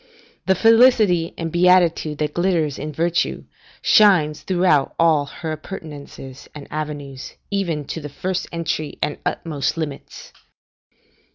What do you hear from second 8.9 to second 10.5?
and utmost limits.